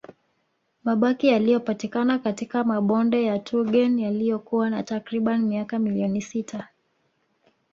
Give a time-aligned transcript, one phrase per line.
[0.83, 6.67] Mabaki yaliyopatikana katika mabonde ya Tugen yaliyokuwa na takriban miaka milioni sita